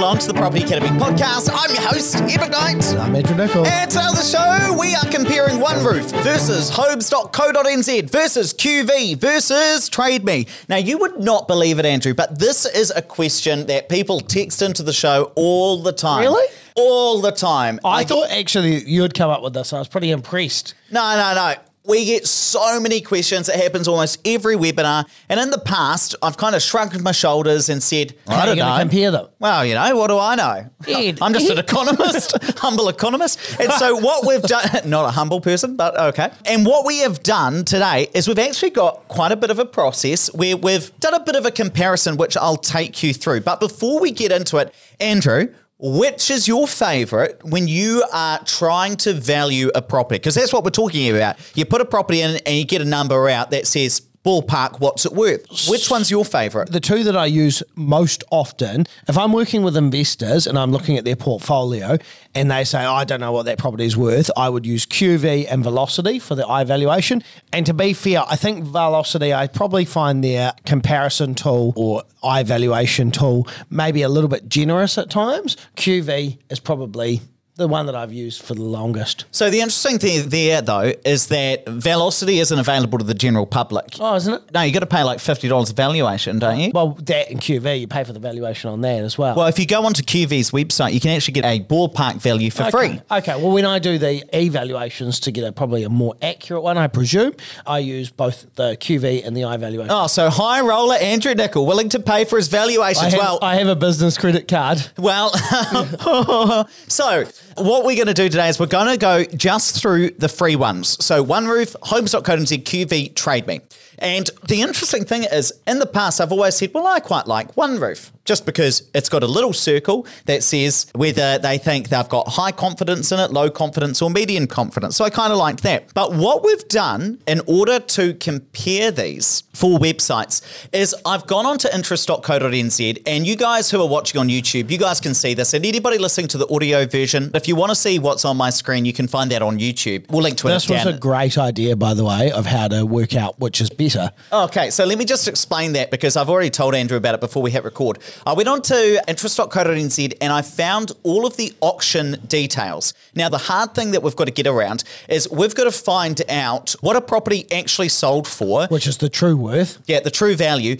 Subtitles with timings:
[0.00, 1.50] along to the Property Academy podcast.
[1.52, 2.98] I'm your host, Ed McKnight.
[2.98, 3.66] I'm Andrew Nicol.
[3.66, 9.90] And today on the show, we are comparing One Roof versus Homes.co.nz versus QV versus
[9.90, 10.46] Trade Me.
[10.70, 14.62] Now, you would not believe it, Andrew, but this is a question that people text
[14.62, 16.22] into the show all the time.
[16.22, 16.48] Really?
[16.76, 17.78] All the time.
[17.84, 19.74] I Like, thought actually you'd come up with this.
[19.74, 20.72] I was pretty impressed.
[20.90, 21.54] No, no, no.
[21.90, 23.48] We get so many questions.
[23.48, 25.06] It happens almost every webinar.
[25.28, 28.46] And in the past, I've kind of shrugged my shoulders and said, How I are
[28.46, 28.74] don't know.
[28.74, 29.26] to compare them?
[29.40, 30.70] Well, you know, what do I know?
[30.86, 31.18] Ed.
[31.20, 33.58] I'm just an economist, humble economist.
[33.60, 36.30] And so what we've done, not a humble person, but okay.
[36.46, 39.66] And what we have done today is we've actually got quite a bit of a
[39.66, 43.40] process where we've done a bit of a comparison, which I'll take you through.
[43.40, 45.52] But before we get into it, Andrew,
[45.82, 50.18] which is your favorite when you are trying to value a property?
[50.18, 51.36] Because that's what we're talking about.
[51.56, 55.06] You put a property in and you get a number out that says ballpark, what's
[55.06, 55.68] it worth?
[55.68, 56.72] Which one's your favorite?
[56.72, 60.98] The two that I use most often, if I'm working with investors and I'm looking
[60.98, 61.96] at their portfolio
[62.34, 64.86] and they say, oh, I don't know what that property is worth, I would use
[64.86, 67.22] QV and Valocity for the eye valuation.
[67.52, 72.42] And to be fair, I think Valocity, I probably find their comparison tool or eye
[72.42, 75.56] valuation tool maybe a little bit generous at times.
[75.76, 77.20] QV is probably
[77.60, 79.26] the one that I've used for the longest.
[79.30, 83.96] So the interesting thing there, though, is that Valocity isn't available to the general public.
[84.00, 84.52] Oh, isn't it?
[84.52, 86.72] No, you got to pay like fifty dollars valuation, don't you?
[86.74, 89.36] Well, that and QV, you pay for the valuation on that as well.
[89.36, 92.62] Well, if you go onto QV's website, you can actually get a ballpark value for
[92.62, 92.70] okay.
[92.70, 93.00] free.
[93.10, 93.36] Okay.
[93.36, 96.86] Well, when I do the evaluations to get a probably a more accurate one, I
[96.88, 97.34] presume
[97.66, 99.90] I use both the QV and the eye valuation.
[99.90, 103.04] Oh, so high roller Andrew Nicol willing to pay for his valuations.
[103.06, 104.80] I have, well, I have a business credit card.
[104.96, 105.30] Well,
[106.88, 107.24] so
[107.60, 110.56] what we're going to do today is we're going to go just through the free
[110.56, 111.02] ones.
[111.04, 113.60] So One Roof, Homes.co.nz, QV, Trade Me.
[114.00, 117.56] And the interesting thing is, in the past, I've always said, well, I quite like
[117.56, 122.08] One Roof just because it's got a little circle that says whether they think they've
[122.08, 124.96] got high confidence in it, low confidence, or median confidence.
[124.96, 125.92] So I kind of liked that.
[125.94, 131.58] But what we've done in order to compare these four websites is I've gone on
[131.58, 135.52] to interest.co.nz, and you guys who are watching on YouTube, you guys can see this.
[135.52, 138.50] And anybody listening to the audio version, if you want to see what's on my
[138.50, 140.08] screen, you can find that on YouTube.
[140.08, 140.94] We'll link to it This was down.
[140.94, 144.12] a great idea, by the way, of how to work out which is better.
[144.32, 147.42] Okay, so let me just explain that because I've already told Andrew about it before
[147.42, 147.98] we hit record.
[148.26, 152.94] I went on to interest.co.nz and I found all of the auction details.
[153.14, 156.20] Now, the hard thing that we've got to get around is we've got to find
[156.28, 159.78] out what a property actually sold for, Which is the true worth.
[159.86, 160.76] yeah, the true value,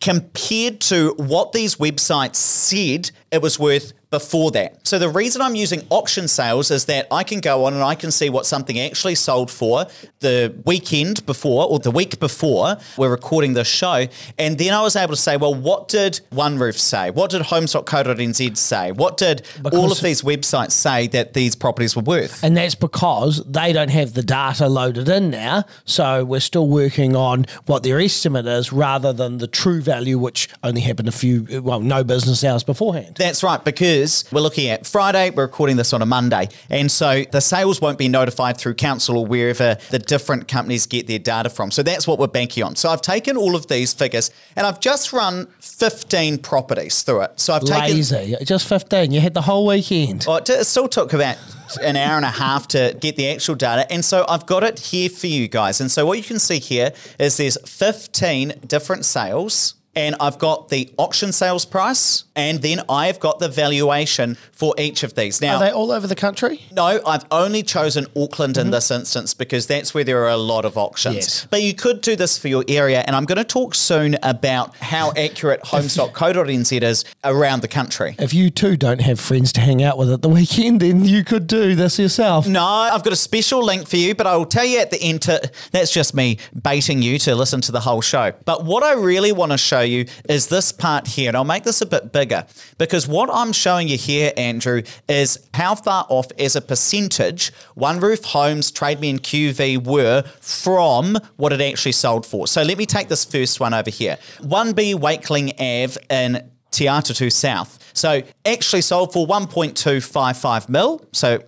[0.00, 4.86] compared to what these websites said it was worth before that.
[4.86, 7.96] So the reason I'm using auction sales is that I can go on and I
[7.96, 9.86] can see what something actually sold for
[10.20, 14.06] the weekend before or the week before we're recording this show.
[14.38, 17.10] And then I was able to say, well, what did One Roof say?
[17.10, 18.92] What did homes.co.nz say?
[18.92, 19.42] What did
[19.72, 22.44] all of these websites say that these properties were worth?
[22.44, 25.64] And that's because they don't have the data loaded in now.
[25.86, 30.50] So we're still working on what their estimate is rather than the true value, which
[30.62, 33.16] only happened a few, well, no business hours beforehand.
[33.16, 34.01] That's right, because
[34.32, 36.48] we're looking at Friday, we're recording this on a Monday.
[36.68, 41.06] And so the sales won't be notified through council or wherever the different companies get
[41.06, 41.70] their data from.
[41.70, 42.76] So that's what we're banking on.
[42.76, 47.40] So I've taken all of these figures and I've just run 15 properties through it.
[47.40, 47.96] So I've taken.
[47.96, 48.36] Lazy.
[48.44, 49.12] Just 15.
[49.12, 50.24] You had the whole weekend.
[50.28, 51.38] Oh, it t- it still took about
[51.80, 53.90] an hour and a half to get the actual data.
[53.90, 55.80] And so I've got it here for you guys.
[55.80, 59.74] And so what you can see here is there's 15 different sales.
[59.94, 65.02] And I've got the auction sales price, and then I've got the valuation for each
[65.02, 65.40] of these.
[65.40, 66.62] Now, Are they all over the country?
[66.72, 68.72] no, I've only chosen Auckland in mm-hmm.
[68.72, 71.16] this instance because that's where there are a lot of auctions.
[71.16, 71.46] Yes.
[71.50, 74.74] But you could do this for your area, and I'm going to talk soon about
[74.76, 78.16] how accurate homes.co.nz is around the country.
[78.18, 81.24] If you too don't have friends to hang out with at the weekend, then you
[81.24, 82.46] could do this yourself.
[82.46, 85.02] No, I've got a special link for you, but I will tell you at the
[85.02, 85.22] end.
[85.22, 88.32] To, that's just me baiting you to listen to the whole show.
[88.44, 91.64] But what I really want to show you is this part here, and I'll make
[91.64, 92.46] this a bit bigger
[92.78, 98.00] because what I'm showing you here, Andrew, is how far off as a percentage One
[98.00, 102.46] Roof Homes, Trade Me, and QV were from what it actually sold for.
[102.46, 107.30] So let me take this first one over here 1B Wakeling Ave in Te Atatu
[107.30, 107.78] South.
[107.94, 111.04] So actually sold for 1.255 mil.
[111.12, 111.42] So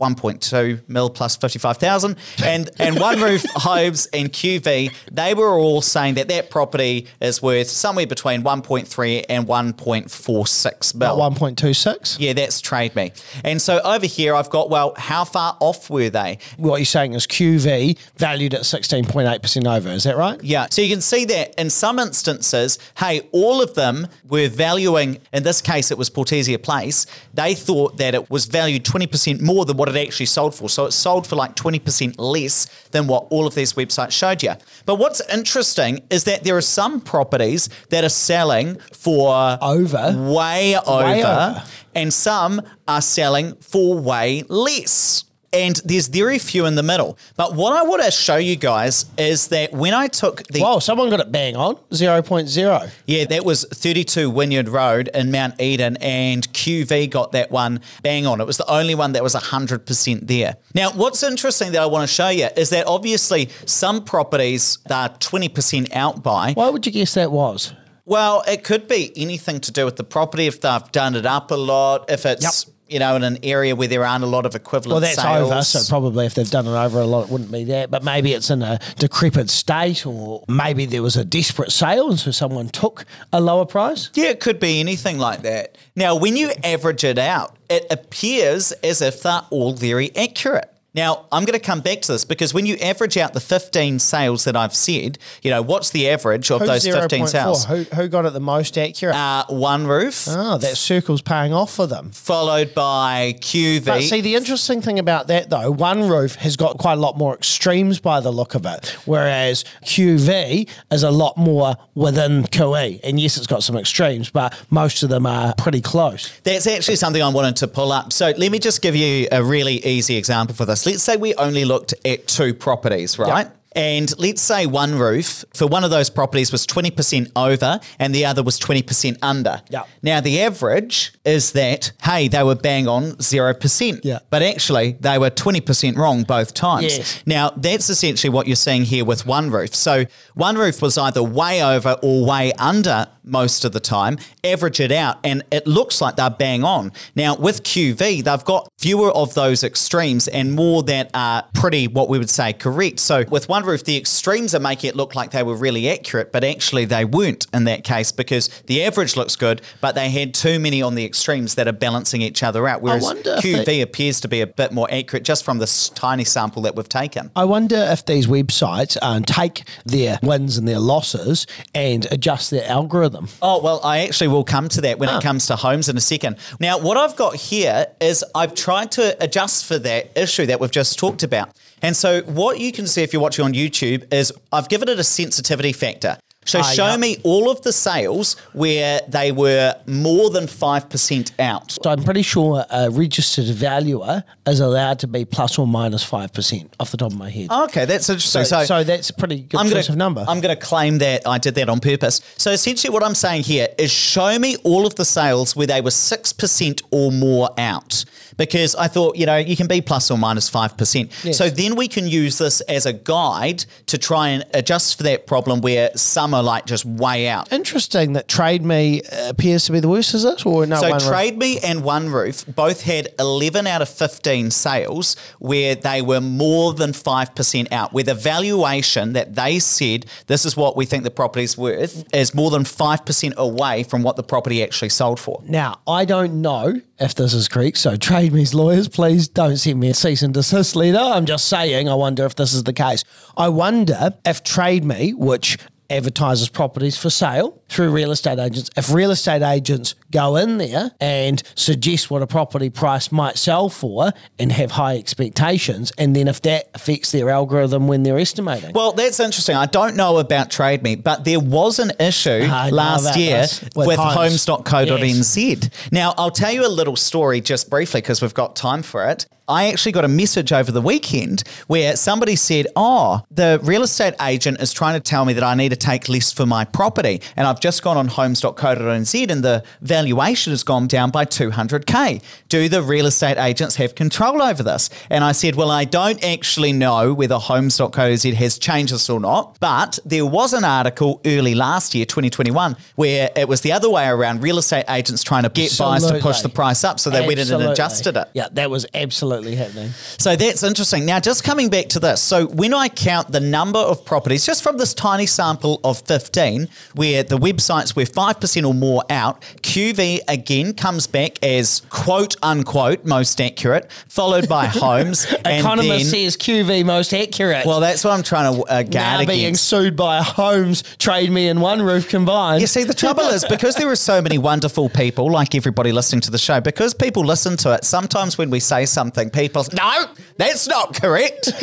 [0.00, 6.14] 1.2 mil plus 55,000 and and One Roof Homes and QV they were all saying
[6.14, 11.22] that that property is worth somewhere between 1.3 and 1.46 mil.
[11.22, 12.16] At 1.26.
[12.18, 13.12] Yeah, that's Trade Me.
[13.44, 16.38] And so over here I've got well how far off were they?
[16.56, 19.88] What you're saying is QV valued at 16.8% over.
[19.90, 20.42] Is that right?
[20.42, 20.66] Yeah.
[20.70, 25.42] So you can see that in some instances, hey, all of them were valuing, in
[25.42, 27.06] this case, it was Portesia Place.
[27.34, 30.68] They thought that it was valued 20% more than what it actually sold for.
[30.68, 34.52] So it sold for like 20% less than what all of these websites showed you.
[34.86, 40.14] But what's interesting is that there are some properties that are selling for Over.
[40.16, 41.64] way over, Way over.
[41.96, 45.24] and some are selling for way less.
[45.52, 47.18] And there's very few in the middle.
[47.36, 50.78] But what I want to show you guys is that when I took the Whoa,
[50.78, 51.76] someone got it bang on.
[51.90, 52.90] 0.0.
[53.06, 58.26] yeah, that was 32 Wynyard Road in Mount Eden, and QV got that one bang
[58.26, 58.40] on.
[58.40, 60.56] It was the only one that was 100% there.
[60.74, 65.10] Now, what's interesting that I want to show you is that obviously some properties are
[65.10, 66.52] 20% out by.
[66.54, 67.74] Why would you guess that was?
[68.04, 71.50] Well, it could be anything to do with the property if they've done it up
[71.50, 72.66] a lot, if it's.
[72.66, 72.71] Yep.
[72.92, 75.50] You know, in an area where there aren't a lot of equivalent Well, that's sales.
[75.50, 77.90] over, so probably if they've done it over a lot, it wouldn't be that.
[77.90, 82.18] But maybe it's in a decrepit state, or maybe there was a desperate sale, and
[82.20, 84.10] so someone took a lower price.
[84.14, 85.78] Yeah, it could be anything like that.
[85.96, 90.71] Now, when you average it out, it appears as if they're all very accurate.
[90.94, 93.98] Now, I'm going to come back to this because when you average out the 15
[93.98, 97.64] sales that I've said, you know, what's the average of Who's those 15 sales?
[97.64, 99.16] Who, who got it the most accurate?
[99.16, 102.10] Uh, one roof, oh, that circle's paying off for them.
[102.10, 103.84] followed by QV.
[103.86, 107.16] But see, the interesting thing about that though, One Roof has got quite a lot
[107.16, 113.00] more extremes by the look of it, whereas QV is a lot more within QE.
[113.02, 116.38] And yes, it's got some extremes, but most of them are pretty close.
[116.40, 118.12] That's actually something I wanted to pull up.
[118.12, 120.81] So let me just give you a really easy example for this.
[120.86, 123.28] Let's say we only looked at two properties, right?
[123.74, 128.26] And let's say one roof for one of those properties was 20% over and the
[128.26, 129.60] other was 20% under.
[129.70, 129.84] Yeah.
[130.02, 134.00] Now, the average is that, hey, they were bang on 0%.
[134.02, 134.18] Yeah.
[134.30, 136.98] But actually, they were 20% wrong both times.
[136.98, 137.22] Yes.
[137.26, 139.74] Now, that's essentially what you're seeing here with one roof.
[139.74, 140.04] So,
[140.34, 144.18] one roof was either way over or way under most of the time.
[144.44, 146.92] Average it out, and it looks like they're bang on.
[147.14, 152.08] Now, with QV, they've got fewer of those extremes and more that are pretty, what
[152.08, 153.00] we would say, correct.
[153.00, 156.32] So, with one roof, the extremes are making it look like they were really accurate,
[156.32, 160.34] but actually they weren't in that case because the average looks good, but they had
[160.34, 162.82] too many on the extremes that are balancing each other out.
[162.82, 166.62] Whereas QV they- appears to be a bit more accurate just from this tiny sample
[166.62, 167.30] that we've taken.
[167.36, 172.66] I wonder if these websites um, take their wins and their losses and adjust their
[172.68, 173.28] algorithm.
[173.40, 175.18] Oh, well, I actually will come to that when Ah.
[175.18, 176.36] it comes to homes in a second.
[176.60, 180.70] Now, what I've got here is I've tried to adjust for that issue that we've
[180.70, 181.50] just talked about.
[181.82, 184.98] And so, what you can see if you're watching on YouTube is I've given it
[184.98, 186.16] a sensitivity factor.
[186.44, 186.96] So, Ah, show yeah.
[186.96, 191.72] me all of the sales where they were more than 5% out.
[191.82, 196.68] So I'm pretty sure a registered valuer is allowed to be plus or minus 5%
[196.80, 197.50] off the top of my head.
[197.50, 198.44] Okay, that's interesting.
[198.44, 200.24] so, So, so that's a pretty good I'm choice gonna, of number.
[200.28, 202.20] I'm going to claim that I did that on purpose.
[202.36, 205.80] So essentially, what I'm saying here is show me all of the sales where they
[205.80, 208.04] were six percent or more out,
[208.36, 211.12] because I thought you know you can be plus or minus minus five percent.
[211.24, 211.36] Yes.
[211.36, 215.26] So then we can use this as a guide to try and adjust for that
[215.26, 217.52] problem where some are like just way out.
[217.52, 220.44] Interesting that Trade Me appears to be the worst, is it?
[220.46, 220.76] Or no?
[220.76, 226.02] So Trade Me and One Roof both had 11 out of 15 sales where they
[226.02, 230.86] were more than 5% out, where the valuation that they said this is what we
[230.86, 235.20] think the property's worth is more than 5% away from what the property actually sold
[235.20, 235.42] for.
[235.46, 237.78] Now, I don't know if this is correct.
[237.78, 240.98] So, Trade Me's lawyers, please don't send me a cease and desist letter.
[240.98, 243.04] I'm just saying, I wonder if this is the case.
[243.36, 245.58] I wonder if Trade Me, which
[245.92, 250.90] advertises properties for sale through real estate agents, if real estate agents go in there
[251.00, 256.28] and suggest what a property price might sell for and have high expectations, and then
[256.28, 258.72] if that affects their algorithm when they're estimating.
[258.72, 259.56] Well, that's interesting.
[259.56, 263.86] I don't know about Trade Me, but there was an issue I last year with,
[263.86, 264.44] with homes.
[264.46, 265.72] homes.co.nz.
[265.92, 269.26] Now, I'll tell you a little story just briefly because we've got time for it.
[269.48, 274.14] I actually got a message over the weekend where somebody said, Oh, the real estate
[274.20, 277.20] agent is trying to tell me that I need to take less for my property.
[277.36, 282.22] And I've just gone on homes.co.nz and the valuation has gone down by 200K.
[282.48, 284.90] Do the real estate agents have control over this?
[285.10, 289.58] And I said, Well, I don't actually know whether homes.co.nz has changed this or not,
[289.60, 294.06] but there was an article early last year, 2021, where it was the other way
[294.06, 297.00] around real estate agents trying to get buyers to push the price up.
[297.00, 298.28] So they went in and adjusted it.
[298.34, 299.90] Yeah, that was absolutely absolutely happening.
[300.18, 301.04] So that's interesting.
[301.06, 302.20] Now, just coming back to this.
[302.20, 306.68] So, when I count the number of properties, just from this tiny sample of 15,
[306.94, 313.04] where the websites were 5% or more out, QV again comes back as quote unquote
[313.04, 315.26] most accurate, followed by homes.
[315.44, 317.66] Economist then, says QV most accurate.
[317.66, 321.48] well, that's what I'm trying to uh, guard now being sued by Homes, Trade Me,
[321.48, 322.60] and One Roof combined.
[322.60, 326.20] You see, the trouble is because there are so many wonderful people, like everybody listening
[326.22, 329.76] to the show, because people listen to it, sometimes when we say something, people say,
[329.76, 331.52] no, that's not correct.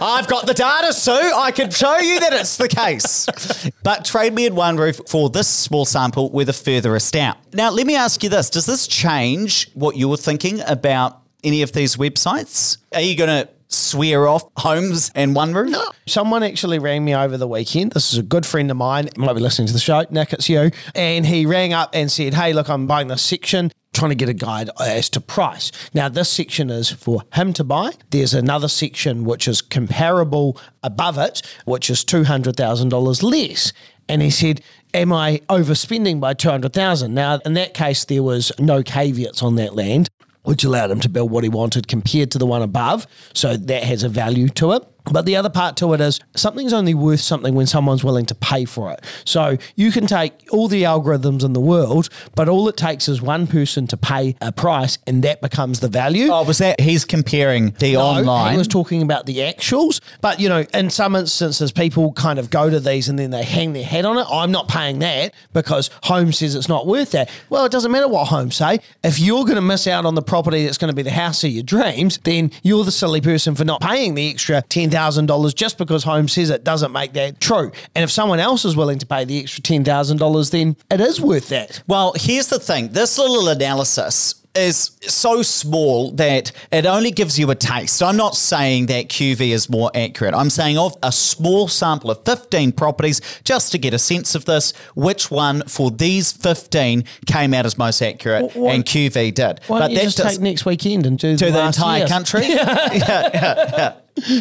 [0.00, 1.12] I've got the data, Sue.
[1.12, 3.26] I can show you that it's the case.
[3.82, 7.36] But Trade Me and One Roof for this small sample with a furthest out.
[7.54, 11.62] Now, let me ask you this Does this change what you were thinking about any
[11.62, 12.78] of these websites?
[12.94, 13.48] Are you going to
[13.80, 15.74] swear off Homes and One Roof?
[16.06, 17.92] Someone actually rang me over the weekend.
[17.92, 19.08] This is a good friend of mine.
[19.16, 20.04] Might be listening to the show.
[20.10, 20.70] Nick, it's you.
[20.94, 24.28] And he rang up and said, Hey, look, I'm buying this section, trying to get
[24.28, 25.72] a guide as to price.
[25.94, 27.92] Now, this section is for him to buy.
[28.10, 33.72] There's another section which is comparable above it, which is $200,000 less.
[34.08, 34.60] And he said,
[34.92, 37.14] Am I overspending by 200,000?
[37.14, 40.08] Now, in that case, there was no caveats on that land
[40.50, 43.06] which allowed him to build what he wanted compared to the one above.
[43.34, 44.82] So that has a value to it.
[45.12, 48.34] But the other part to it is something's only worth something when someone's willing to
[48.34, 49.04] pay for it.
[49.24, 53.20] So you can take all the algorithms in the world, but all it takes is
[53.20, 56.28] one person to pay a price and that becomes the value.
[56.30, 58.52] Oh, was that he's comparing the No, online?
[58.52, 60.00] He was talking about the actuals.
[60.20, 63.42] But, you know, in some instances, people kind of go to these and then they
[63.42, 64.26] hang their head on it.
[64.30, 67.30] I'm not paying that because home says it's not worth that.
[67.48, 68.80] Well, it doesn't matter what home say.
[69.02, 71.42] If you're going to miss out on the property that's going to be the house
[71.44, 74.62] of your dreams, then you're the silly person for not paying the extra
[75.00, 77.72] $10,000 just because home says it doesn't make that true.
[77.94, 81.48] And if someone else is willing to pay the extra $10,000, then it is worth
[81.48, 81.82] that.
[81.86, 87.48] Well, here's the thing this little analysis is so small that it only gives you
[87.52, 88.02] a taste.
[88.02, 90.34] I'm not saying that QV is more accurate.
[90.34, 94.46] I'm saying of a small sample of 15 properties just to get a sense of
[94.46, 99.60] this, which one for these 15 came out as most accurate Why- and QV did.
[99.68, 102.10] Why don't you just does- take next weekend and do to the last entire year's?
[102.10, 102.42] country.
[102.48, 103.92] yeah, yeah, yeah.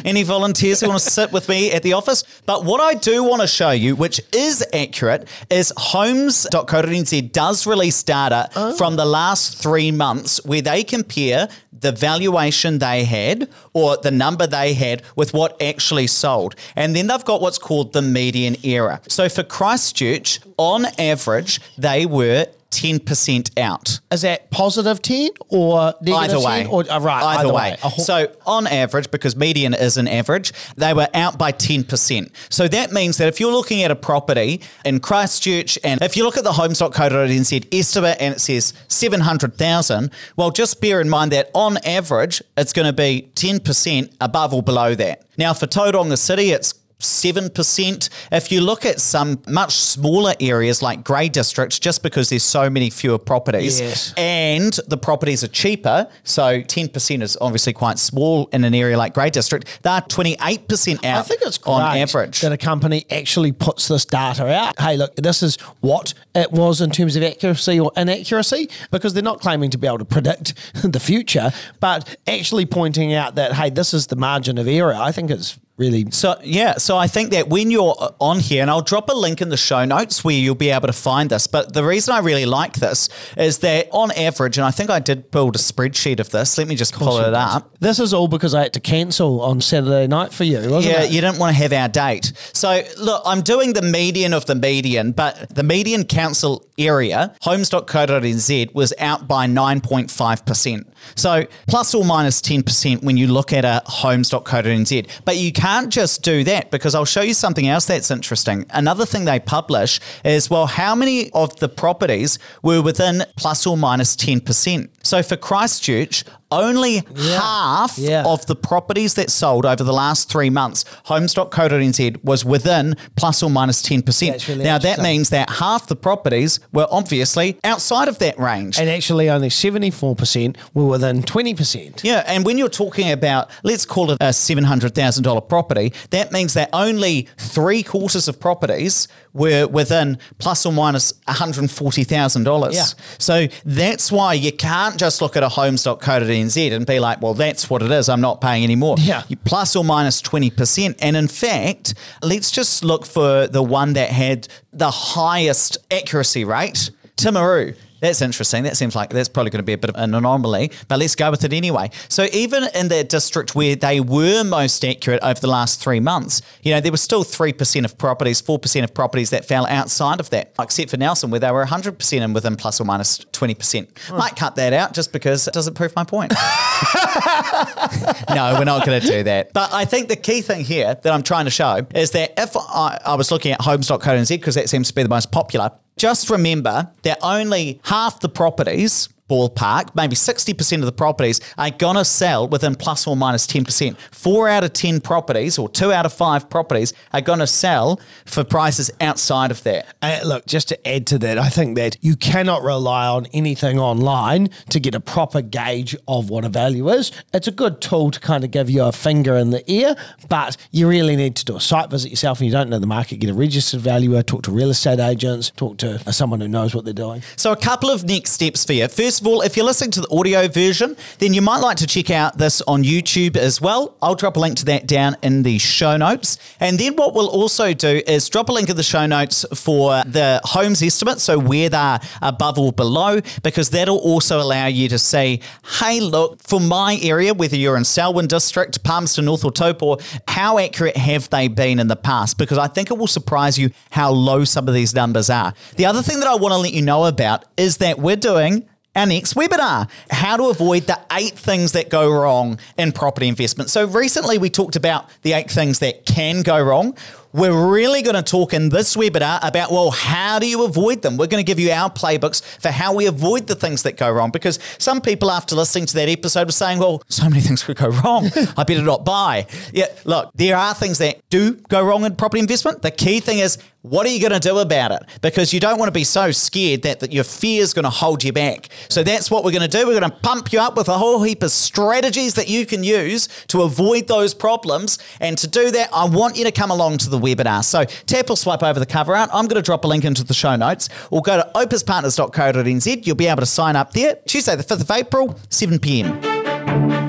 [0.06, 2.24] Any volunteers who want to sit with me at the office?
[2.46, 8.02] But what I do want to show you, which is accurate, is homes.co.nz does release
[8.04, 8.76] data oh.
[8.76, 14.46] from the last three months where they compare the valuation they had or the number
[14.46, 16.56] they had with what actually sold.
[16.76, 19.00] And then they've got what's called the median error.
[19.08, 24.00] So for Christchurch, on average, they were 10% out.
[24.12, 26.44] Is that positive 10 or negative Either 10?
[26.44, 26.66] way.
[26.68, 27.76] Or, uh, right, Either, way.
[27.84, 32.32] A ho- So on average, because median is an average, they were out by 10%.
[32.50, 36.24] So that means that if you're looking at a property in Christchurch and if you
[36.24, 41.50] look at the homes.co.nz estimate and it says 700,000, well, just bear in mind that
[41.54, 45.24] on average, it's going to be 10% above or below that.
[45.38, 48.10] Now for Tauranga City, it's 7%.
[48.32, 52.70] If you look at some much smaller areas like grey districts, just because there's so
[52.70, 54.14] many fewer properties Yes.
[54.18, 59.14] and the properties are cheaper, so 10% is obviously quite small in an area like
[59.14, 62.42] grey district, they're 28% out I think it's on average.
[62.42, 64.80] that a company actually puts this data out.
[64.80, 69.24] Hey, look, this is what it was in terms of accuracy or inaccuracy, because they're
[69.24, 70.54] not claiming to be able to predict
[70.84, 74.94] the future, but actually pointing out that, hey, this is the margin of error.
[74.94, 78.62] I think it's really So yeah, so I think that when you're uh, on here,
[78.62, 81.30] and I'll drop a link in the show notes where you'll be able to find
[81.32, 81.48] this.
[81.48, 85.00] But the reason I really like this is that on average, and I think I
[85.00, 86.58] did build a spreadsheet of this.
[86.58, 87.72] Let me just pull it up.
[87.80, 91.04] This is all because I had to cancel on Saturday night for you, wasn't Yeah,
[91.04, 91.12] it?
[91.12, 92.34] you didn't want to have our date.
[92.54, 98.74] So look, I'm doing the median of the median, but the median council area, homes.co.nz,
[98.74, 100.86] was out by 9.5%.
[101.16, 105.08] So plus or minus 10% when you look at a homes.co.nz.
[105.26, 108.66] But you can't just do that because I'll show you something else that's interesting.
[108.72, 113.78] Another thing they publish is, well, how many of the properties were within plus or
[113.78, 114.90] minus 10%?
[115.10, 118.24] So for Christchurch, only half Yeah.
[118.26, 123.50] of the properties that sold over the last three months, homes.co.nz was within plus or
[123.50, 124.32] minus 10%.
[124.34, 128.80] That's really now, that means that half the properties were obviously outside of that range.
[128.80, 132.04] And actually, only 74% were within 20%.
[132.04, 136.70] yeah, and when you're talking about, let's call it a $700,000 property, that means that
[136.74, 142.74] only three quarters of properties were within plus or minus $140,000.
[142.74, 142.84] Yeah.
[143.18, 147.70] So that's why you can't just look at a homes.co.nz and be like, well, that's
[147.70, 148.10] what it is.
[148.10, 148.96] I'm not paying any more.
[149.00, 149.24] Yeah.
[149.28, 150.98] You plus or minus 20%.
[151.02, 151.94] And in fact,
[152.24, 156.92] let's just look for the one that had the highest accuracy rate.
[157.18, 158.64] Timaru, That's interesting.
[158.64, 161.16] That seems like that's probably going to be a bit of an anomaly, but let's
[161.16, 161.90] go with it anyway.
[162.08, 166.42] So even in that district where they were most accurate over the last three months,
[166.62, 170.30] you know, there was still 3% of properties, 4% of properties that fell outside of
[170.30, 173.88] that, except for Nelson, where they were 100% and within plus or minus 20%.
[174.08, 174.18] Hmm.
[174.18, 176.32] Might cut that out just because it doesn't prove my point.
[178.30, 179.52] no, we're not going to do that.
[179.60, 182.56] But I think the key thing here that I'm trying to show is that if
[182.56, 186.30] I, I was looking at homes.co.nz, because that seems to be the most popular, just
[186.30, 192.04] remember they're only half the properties ballpark, maybe 60% of the properties are going to
[192.04, 193.96] sell within plus or minus 10%.
[194.12, 198.00] Four out of 10 properties or two out of five properties are going to sell
[198.26, 199.96] for prices outside of that.
[200.02, 203.80] Uh, look, just to add to that, I think that you cannot rely on anything
[203.80, 207.12] online to get a proper gauge of what a value is.
[207.34, 209.96] It's a good tool to kind of give you a finger in the ear,
[210.28, 212.88] but you really need to do a site visit yourself and you don't know the
[212.88, 216.74] market, get a registered valuer, talk to real estate agents, talk to someone who knows
[216.74, 217.22] what they're doing.
[217.36, 218.88] So, a couple of next steps for you.
[218.88, 221.88] First of all, if you're listening to the audio version, then you might like to
[221.88, 223.96] check out this on YouTube as well.
[224.02, 226.38] I'll drop a link to that down in the show notes.
[226.60, 230.04] And then what we'll also do is drop a link in the show notes for
[230.04, 235.00] the homes estimate, so where they're above or below, because that'll also allow you to
[235.00, 235.40] say,
[235.80, 239.98] hey, look, for my area, whether you're in Selwyn District, Palmerston North, or Taupo,
[240.28, 242.38] how accurate have they been in the past?
[242.38, 245.54] Because I think it will surprise you how low some of these numbers are.
[245.76, 248.69] The other thing that I want to let you know about is that we're doing
[248.96, 253.70] our next webinar how to avoid the eight things that go wrong in property investment.
[253.70, 256.98] So, recently we talked about the eight things that can go wrong.
[257.32, 261.16] We're really going to talk in this webinar about, well, how do you avoid them?
[261.16, 264.12] We're going to give you our playbooks for how we avoid the things that go
[264.12, 264.32] wrong.
[264.32, 267.78] Because some people, after listening to that episode, were saying, well, so many things could
[267.78, 268.32] go wrong.
[268.58, 269.46] I better not buy.
[269.72, 272.82] Yeah, look, there are things that do go wrong in property investment.
[272.82, 275.04] The key thing is, what are you going to do about it?
[275.22, 277.90] Because you don't want to be so scared that, that your fear is going to
[277.90, 278.68] hold you back.
[278.90, 279.88] So that's what we're going to do.
[279.88, 282.84] We're going to pump you up with a whole heap of strategies that you can
[282.84, 285.00] use to avoid those problems.
[285.22, 287.64] And to do that, I want you to come along to the webinar.
[287.64, 289.30] So tap or swipe over the cover art.
[289.34, 293.08] I'm going to drop a link into the show notes or go to opespartners.co.nz.
[293.08, 297.09] You'll be able to sign up there Tuesday, the 5th of April, 7 p.m.